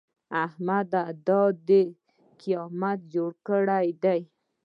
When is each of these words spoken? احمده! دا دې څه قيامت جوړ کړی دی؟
احمده! 0.43 1.03
دا 1.27 1.41
دې 1.67 1.83
څه 1.93 1.97
قيامت 2.41 2.99
جوړ 3.13 3.31
کړی 3.47 3.87
دی؟ 4.03 4.19